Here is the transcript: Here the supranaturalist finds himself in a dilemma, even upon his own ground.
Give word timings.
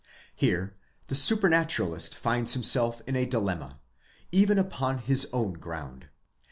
Here 0.35 0.73
the 1.09 1.13
supranaturalist 1.15 2.15
finds 2.15 2.55
himself 2.55 3.03
in 3.05 3.15
a 3.15 3.27
dilemma, 3.27 3.79
even 4.31 4.57
upon 4.57 4.97
his 4.97 5.29
own 5.31 5.53
ground. 5.53 6.07